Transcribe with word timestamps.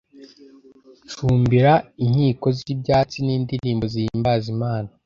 Cumbira 1.15 1.73
inkiko 2.03 2.47
zibyatsi, 2.57 3.17
n'indirimbo 3.25 3.85
zihimbaza 3.93 4.47
Imana, 4.55 4.89